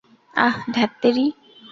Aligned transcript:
আহ, 0.33 0.55
ধ্যাত্তেরি! 0.75 1.25